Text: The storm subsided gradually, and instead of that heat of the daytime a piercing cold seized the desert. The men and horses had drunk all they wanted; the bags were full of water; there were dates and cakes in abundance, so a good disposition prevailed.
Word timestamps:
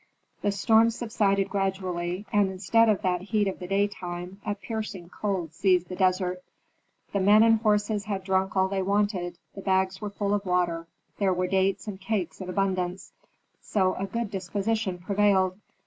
The 0.41 0.51
storm 0.51 0.89
subsided 0.89 1.47
gradually, 1.51 2.25
and 2.33 2.49
instead 2.49 2.89
of 2.89 3.03
that 3.03 3.21
heat 3.21 3.47
of 3.47 3.59
the 3.59 3.67
daytime 3.67 4.41
a 4.43 4.55
piercing 4.55 5.09
cold 5.09 5.53
seized 5.53 5.89
the 5.89 5.95
desert. 5.95 6.41
The 7.13 7.19
men 7.19 7.43
and 7.43 7.61
horses 7.61 8.05
had 8.05 8.23
drunk 8.23 8.57
all 8.57 8.67
they 8.67 8.81
wanted; 8.81 9.37
the 9.53 9.61
bags 9.61 10.01
were 10.01 10.09
full 10.09 10.33
of 10.33 10.43
water; 10.43 10.87
there 11.19 11.35
were 11.35 11.45
dates 11.45 11.85
and 11.87 12.01
cakes 12.01 12.41
in 12.41 12.49
abundance, 12.49 13.13
so 13.61 13.93
a 13.93 14.07
good 14.07 14.31
disposition 14.31 14.97
prevailed. 14.97 15.59